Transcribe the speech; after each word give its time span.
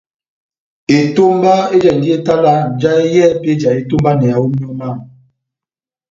Etomba 0.99 1.53
ejahindi 1.75 2.07
etalaha 2.17 2.61
njahɛ 2.73 3.03
yɛ́hɛ́pi 3.13 3.47
éjahi 3.53 3.79
etómbaneyaha 3.81 4.39
ó 4.45 4.47
míyɔ 4.53 4.71
mámu. 4.79 5.03